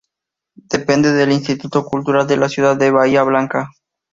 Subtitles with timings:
[0.55, 3.69] Depende del Instituto Cultural de la ciudad de Bahía Blanca.